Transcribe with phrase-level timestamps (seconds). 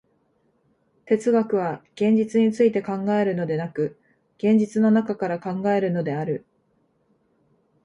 [1.05, 3.99] 哲学は現実について考えるのでなく、
[4.39, 6.43] 現実の中から考えるのである。